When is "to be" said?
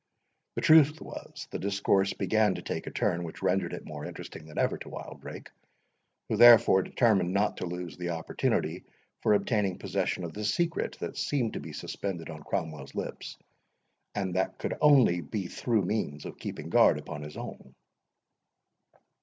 11.53-11.71